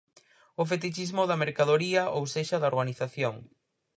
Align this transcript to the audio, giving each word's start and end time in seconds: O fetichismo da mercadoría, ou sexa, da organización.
O 0.61 0.63
fetichismo 0.69 1.23
da 1.29 1.39
mercadoría, 1.43 2.03
ou 2.15 2.23
sexa, 2.35 2.57
da 2.59 2.69
organización. 2.73 3.35